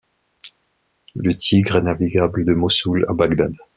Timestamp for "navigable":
1.83-2.43